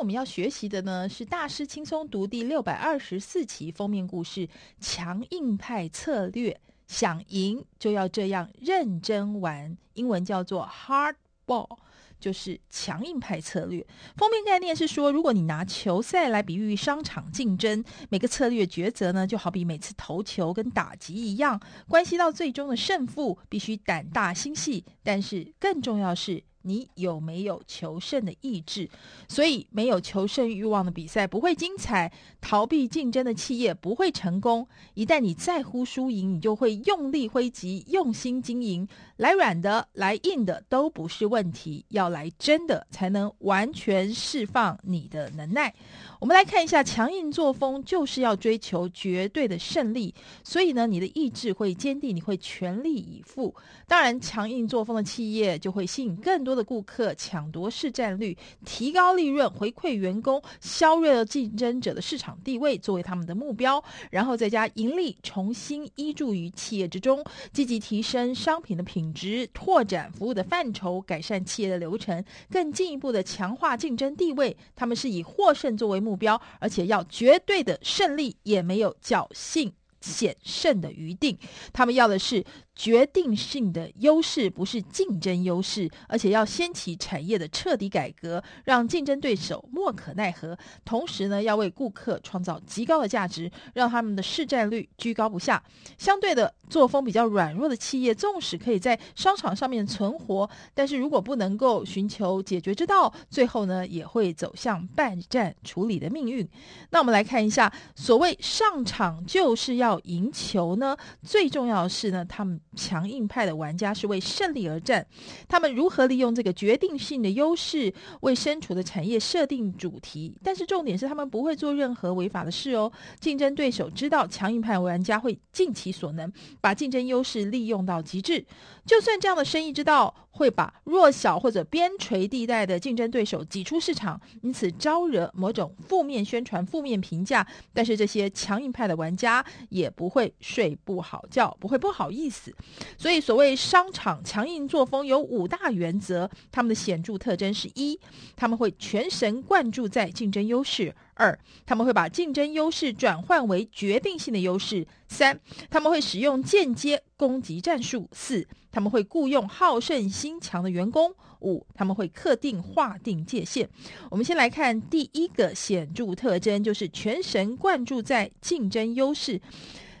[0.00, 4.48] 我们要学习的呢是大师轻松读第六百二十四期封面故事
[4.80, 11.16] “强硬派策略”，想赢就要这样认真玩，英文叫做 “hard
[11.46, 11.76] ball”。
[12.18, 13.86] 就是强硬派策略。
[14.14, 21.58] 封面概念是说，如果你拿球赛来比喻商场竞争，每个策略抉择呢，就好比每次投球跟打击一样，
[21.88, 24.84] 关系到最终的胜负，必须胆大心细。
[25.02, 28.88] 但是更重要是，你有没有求胜的意志？
[29.28, 34.66] 所以没有求胜欲望的比赛不会精彩，逃避竞争的企业不会成功。
[34.94, 38.86] 一旦你在乎输赢，你就会用力挥击，用心经营。
[39.16, 45.74] 来软的，来硬的都不是问题，要来真的才能完全释放你的能耐。
[46.18, 53.54] 我们来看一下，强硬作风就是要追求绝对的胜利，所以呢，你的意志会坚定，你会全力以赴。
[53.86, 63.80] 当然，强硬作风的企业就会吸引更多多的顾客，抢夺市占率，提高利润，回馈员工，削弱了竞争者的市场地位，作为他们的目标。
[64.10, 74.56] 然后再加盈利，重新依注于企业之中，积极提升商品的品质，拓展服务的范畴，改善企业的流程，更进一步的强化竞争地位。
[74.74, 76.00] 他们是以获胜作为。
[76.00, 79.70] 目标，而且要绝对的胜利，也没有侥幸
[80.00, 81.38] 险胜的余地。
[81.74, 82.42] 他们要的是。
[82.74, 90.56] 决定性的优势不是竞争优势，而且要掀起产业的彻底改革，让竞争对手莫可奈何。
[90.84, 95.62] 同时呢，要为顾客创造极高的价值，让他们的市占率居高不下。
[95.98, 106.48] 相对的，作风比较软弱的企业，纵使可以在商场上面存活，但是如果不能够寻求解决之道，最后呢，也会走向半战处理的命运。
[106.90, 112.58] 那我们来看一下，所谓上场就是要赢球呢，最重要的是呢，他们。
[112.76, 115.06] 强硬派的玩家是为胜利而战，
[115.48, 120.36] 他们如何利用这个决定性的优势为身处的产业设定主题？
[120.42, 122.90] 但是重点是他们不会做任何违法的事哦。
[123.18, 128.44] 竞争对手知道强硬派玩家会尽其所能把竞争优势利用到极致，
[128.86, 137.46] 就算这样的生意之道会把弱小或者边陲地带的竞争对手挤出市场，因此招惹某种负面宣传、负面评价。
[137.72, 142.54] 但是这些强硬派的玩家也不会睡不好觉，不会不好意思。
[142.96, 147.98] 所以，所谓商场强硬作风有五大原则，他们的显著特征是：一，
[148.36, 155.38] 他们会全神贯注在竞争优势；二，他们会把竞争优势转换为决定性的优势；三，
[155.68, 163.68] 他们会使用间接攻击战术；四，他们会雇佣好胜心强的员工；五，他们会特定划定界限。
[164.10, 169.38] 我们先来看第一个显著特征，就是全神贯注在竞争优势。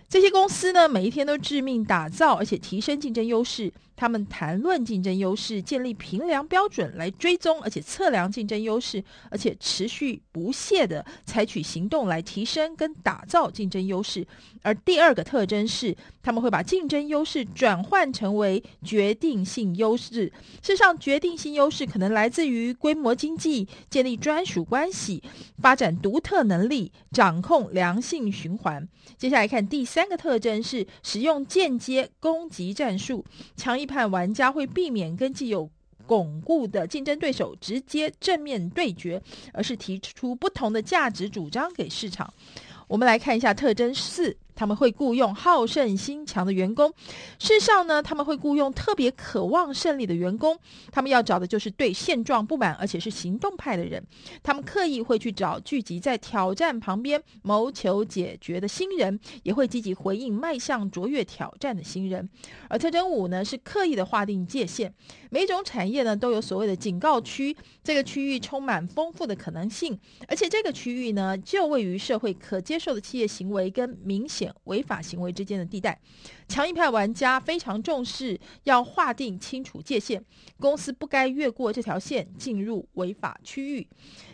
[0.08, 3.70] 这些公司呢，每一天都致命打造，而且提升竞争优势。
[4.00, 14.26] 他们谈论竞争优势，建立评量标准来追踪，而且测量竞争优势，而且持续不懈地采取行动来提升跟打造竞争优势。
[14.62, 20.32] 而第二个特征是，他们会把竞争优势转换成为决定性优势。
[20.62, 25.22] 事实上，决定性优势可能来自于规模经济、建立专属关系、
[25.58, 28.88] 发展独特能力、掌控良性循环。
[29.18, 33.22] 接下来看第三个特征是使用间接攻击战术，
[33.56, 35.68] 强一判玩家会避免跟既有
[36.06, 39.20] 巩固的竞争对手直接正面对决，
[39.52, 42.32] 而是提出不同的价值主张给市场。
[42.86, 44.36] 我们来看一下特征四。
[44.60, 46.92] 他们会雇佣好胜心强的员工。
[47.38, 50.54] 事实上呢，他们会雇佣特别渴望胜利的员工。
[50.92, 54.06] 他们要找的就是对现状不满，而且是行动派的人。
[54.42, 62.28] 他们刻意会去找聚集在挑战旁边谋求解决的新人，也会积极回应迈向卓越挑战的新人。
[62.68, 64.92] 而特征五呢，是刻意的划定界限。
[65.30, 69.98] 每种产业呢，都有所谓的警告区，这个区域充满丰富的可能性，
[70.28, 75.98] 而且这个区域呢，就位于社会可接受的企业行为跟明显违法行为之间的地带，
[76.48, 80.22] 强硬派玩家非常重视要划定清楚界限，
[80.58, 83.86] 公司不该越过这条线进入违法区域。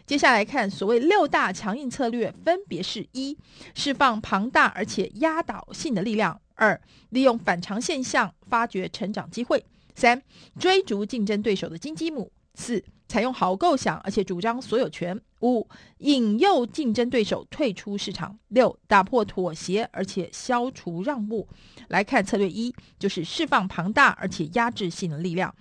[0.07, 3.37] 接下来看所谓六大强硬策略，分别是：一、
[3.75, 6.81] 释放庞大而且压倒性的力量；二、
[7.11, 9.59] 利用反常现象发掘成长机会；
[9.95, 10.23] 三、
[10.59, 15.21] 追逐竞争对手的金鸡母；四、采用好构想而且主张所有权。
[15.47, 21.47] 五、引诱竞争对手退出市场；六、打破妥协而且消除让步。
[21.89, 25.55] 来看策略一，就是释放庞大而且压制性的力量。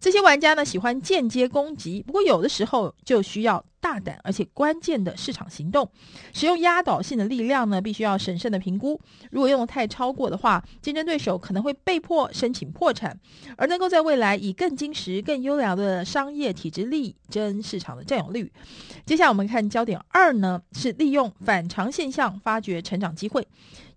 [0.00, 5.88] 这些玩家呢，喜欢间接攻击，不过有的时候就需要大胆而且关键的市场行动。
[6.32, 9.00] 使用压倒性的力量呢，必须要审慎的评估。
[9.30, 13.18] 如果用得太超过的话，竞争对手可能会被迫申请破产。
[13.56, 18.52] 而能够在未来以更精实、更优良的商业体制力争市场的占有率。
[19.04, 23.46] 接下来我们看焦点二呢，是利用反常现象发掘成长机会。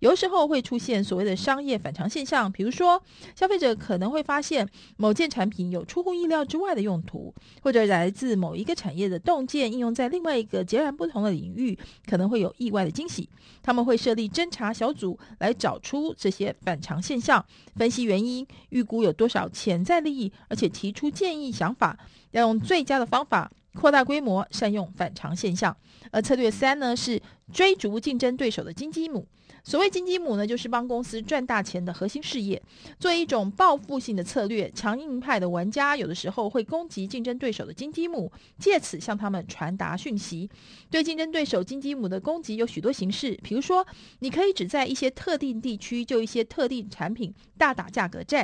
[0.01, 3.01] 有时候会出现所谓的商业反常现象，比如说
[3.35, 4.67] 消费者可能会发现
[4.97, 7.31] 某件产品有出乎意料之外的用途，
[7.61, 11.77] 或者来自某一个产业的洞见应用在另外一个截然不同的领域，
[12.09, 13.29] 可能会有意外的惊喜。
[13.61, 17.45] 他们会设立侦查小组来找出这些反常现象，
[17.75, 21.95] 分析原因，预估有多少潜在利益，而且提出建议想法，
[22.31, 25.75] 要用最佳的方法扩大规模，善用反常现象。
[26.11, 27.21] 而策略三呢，是
[27.51, 29.27] 追逐竞争对手的金鸡母。
[29.63, 32.59] 所谓金鸡母呢，就是帮公司赚大钱的核心事业。
[32.99, 40.49] 作为一种报复性的策略，强硬派的玩家有的时候会攻击竞争对手的金鸡母，借此向他们传达讯息。
[40.89, 43.85] 对竞争对手金鸡母的攻击有许多形式，比如说，
[44.19, 48.43] 你可以只在一些特定地区就一些特定产品大打价格战；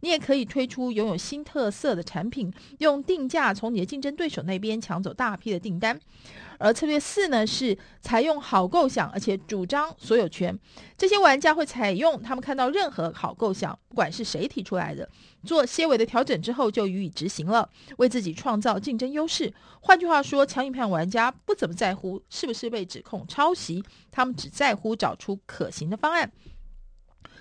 [0.00, 5.98] 你也可以推出拥有新特色的产品，用定价从你的竞争对手那边边抢走大批的订单。
[6.60, 10.58] 而策略四呢，是采用好构想，而且主张所有权。
[10.96, 15.08] 这些玩家会采用他们看到任何好构想，不管是谁提出来的，
[15.44, 19.54] 做些微的调整之后就予以执行了，为自己创造竞争优势。
[19.80, 26.32] 换句话说，强硬派玩家不怎么在乎是不是被指控抄袭，他们只在乎找出可行的方案。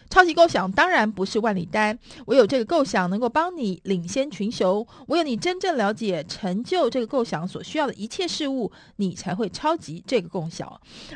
[0.09, 10.67] 超级构想当然不是万里单，唯有这个构想能够帮你领先群雄，唯有你真正了解成就这个构想所需要的一切事物，你才会超级这个构想。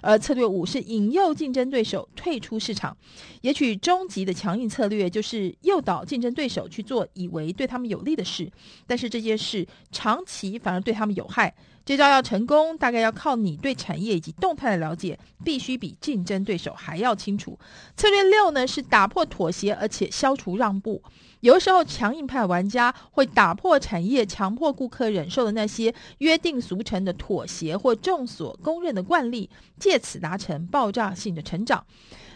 [0.02, 2.96] 而策略五是引诱竞争对手退出市场，
[3.42, 8.52] 也许终极的强硬策略就是诱导竞争对手去做以为对他们有利的事，
[8.86, 11.54] 但是这些事长期反而对他们有害。
[11.84, 17.58] 这招要成功，大概要靠你对产业以及动态的了解，必须比竞争对手还要清楚。
[17.98, 21.02] 策略六呢，是打破妥协，而且消除让步。
[21.40, 29.50] 有的时候，强硬派玩家会打破产业强迫顾客忍受的那些约定俗成的妥协或众所公认的惯例，
[29.80, 31.84] 借此达成爆炸性的成长。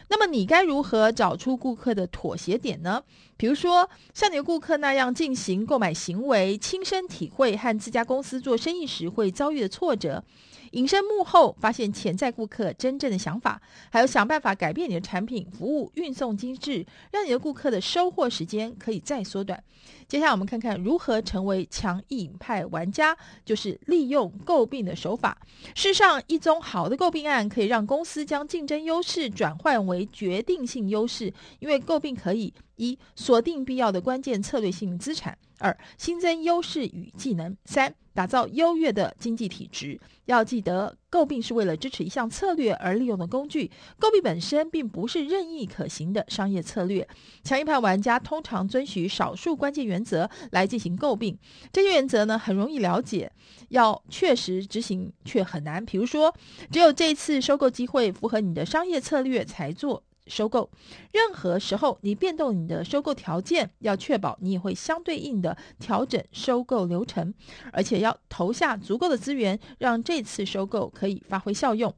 [0.07, 3.01] 那么你该如何找出顾客的妥协点呢？
[3.37, 10.23] 比如说，像你的顾客那样进行购买行为，亲身体会和自家公司做生意时会遭遇的挫折。
[10.71, 19.61] 隐身幕后，发现潜在顾客真正的想法，还有想办法改变你的产品、服务、运送机制，让你的顾客的收货时间可以再缩短。
[20.07, 23.15] 接下来，我们看看如何成为强硬派玩家，
[23.45, 25.37] 就是利用诟病的手法。
[25.75, 32.53] 事实上，一宗好的诟病案可以让公司将竞争优势转换为决定性优势，因为诟病可以。
[32.77, 39.99] 一、锁定必要的关键策略性资产；二、新增优势与技能；三、打造优越的经济体质。
[40.25, 43.69] 要记得，诟病是为了支持一项策略而利用的工具，
[43.99, 47.07] 诟病本身并不是任意可行的商业策略。
[47.43, 51.37] 强硬派玩家通常遵循少数关键原则来进行诟病，
[51.71, 53.31] 这些原则呢，很容易了解，
[53.69, 55.85] 要确实执行却很难。
[55.85, 56.33] 比如说，
[56.71, 60.01] 只有这次收购机会符合你的商业策略才做。
[60.27, 60.69] 收购，
[61.11, 67.31] 任何时候你变动你的收购条件，要确保你也会相对应的调整收购流程，
[67.71, 71.93] 而且要投下足够的资源，让这次收购可以发挥效用。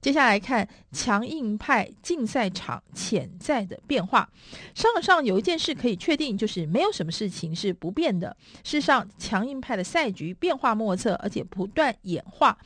[0.00, 4.28] 接下来看强硬派竞赛场潜在的变化。
[4.74, 8.36] 商场上有一件事可以确定，就是没有什么事情是不变的。
[8.62, 12.56] 事实上，强硬派的赛局变化莫测，而且不断演化，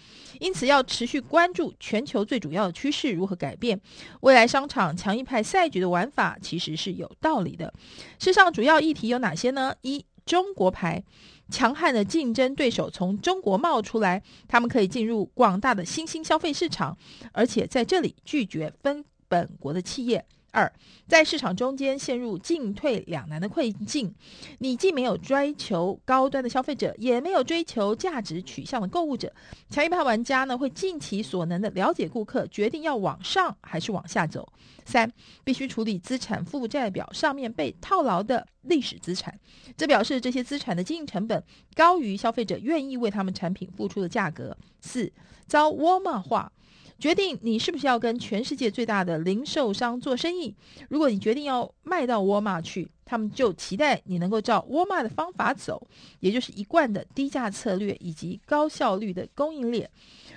[0.40, 3.80] 因此要持续关注全球最主要的趋势如何改变。
[4.20, 4.94] 未来商场。
[5.06, 7.72] 强硬派赛局的玩法其实是有道理的。
[8.18, 9.72] 世上主要议题有哪些呢？
[9.82, 11.00] 一、中国牌，
[11.48, 16.98] 强悍的竞争对手从中国冒出来，他们可以进入广大的新兴消费市场，
[17.30, 20.26] 而且在这里拒绝分本国的企业。
[20.52, 20.72] 二，
[21.06, 24.14] 在市场中间陷入进退两难的困境，
[24.58, 29.30] 你既没有追求高端的消费者，也没有追求价值取向的购物者。
[29.68, 34.50] 强硬派玩家呢，会尽其所能的了解顾客，决定要往上还是往下走。
[34.86, 35.12] 三，
[35.44, 39.38] 必须处理资产负债表上面被套牢的历史资产，
[39.76, 41.42] 这表示这些资产的经营成本
[41.74, 44.56] 高于消费者愿意为他们产品付出的价格。
[44.80, 45.12] 四，
[45.46, 46.50] 遭沃尔玛化。
[46.98, 50.54] 决定你是不是要跟全世界最大的零售商做生意。
[50.88, 55.80] 如果你决定要卖到沃尔玛去，他们就期待你能够照沃尔玛的方法走，
[56.20, 59.88] 也就是一贯的低价策略以及高效率的供应链。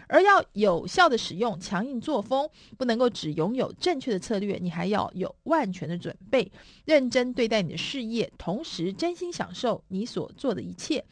[0.07, 6.51] 而要有效地使用强硬作风，不能够只拥有正确的策略，你还要有万全的准备，
[6.85, 11.03] 认真对待你的事业，同时真心享受你所做的一切。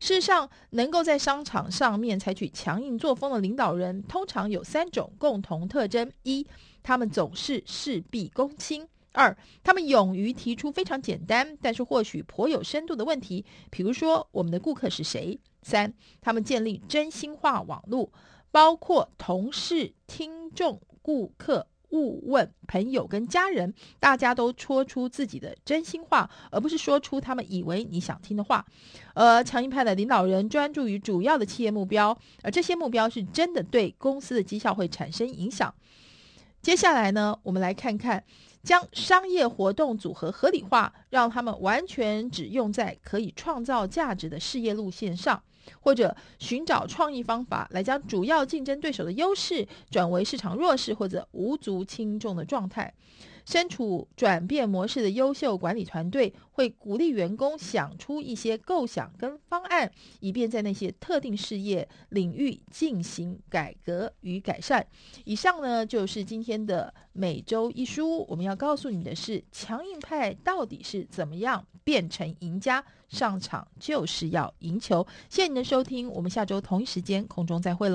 [0.00, 6.46] 事实上，能够在商场上面采取强硬作风的领导人，通常有三种共同特征：一，
[6.82, 8.86] 他们总是事必躬亲。
[9.16, 15.40] 二，他们勇于提出非常简单，但是或许颇有深度的问题，比如说我们的顾客是谁？
[15.62, 18.12] 三，他们建立真心话网络，
[18.50, 21.66] 包括同事、听众、顾客。
[21.88, 28.66] 顾问、朋友跟家人，大家都说出自己的真心话，而不是说出他们以为你想听的话。
[29.14, 35.72] 而强硬派的领导人专注于主要的企业目标，而这些目标是真的对公司的绩效会产生影响。
[36.62, 38.22] 接下来呢，我们来看看
[38.62, 45.42] 将商业活动组合合理化，让他们完全只用在可以创造价值的事业路线上。
[45.80, 52.94] 或者寻找创意方法来将主要竞争对手的优势转为市场弱势或者无足轻重的状态。
[53.46, 64.84] 身处转变模式的优秀管理团队会鼓励员工想出一些构想跟方案，以便在那些特定事业领域进行改革与改善。
[65.24, 68.26] 以上呢，就是今天的每周一书。
[68.28, 72.84] 我们要告诉你的是，强硬派到底是怎么样变成赢家？
[73.08, 75.06] 上场就是要赢球。
[75.30, 77.94] 谢谢您的收听，我们下周同一时间空中再会喽。